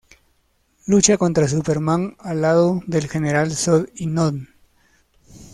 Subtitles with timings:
[0.87, 4.49] Lucha contra Superman al lado del General Zod y Non.